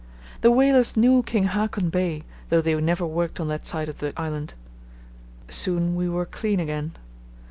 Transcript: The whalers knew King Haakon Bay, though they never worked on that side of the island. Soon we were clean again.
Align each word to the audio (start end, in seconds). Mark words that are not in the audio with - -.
The 0.41 0.49
whalers 0.49 0.97
knew 0.97 1.21
King 1.21 1.43
Haakon 1.43 1.91
Bay, 1.91 2.23
though 2.49 2.59
they 2.59 2.73
never 2.81 3.05
worked 3.05 3.39
on 3.39 3.49
that 3.49 3.67
side 3.67 3.87
of 3.87 3.99
the 3.99 4.13
island. 4.19 4.55
Soon 5.47 5.93
we 5.95 6.09
were 6.09 6.25
clean 6.25 6.59
again. 6.59 6.93